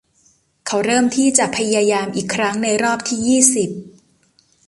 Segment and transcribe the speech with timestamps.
[0.67, 3.69] เขาเริ่มที่จะพยายามอีกครั้งในรอบที่ยี่สิบ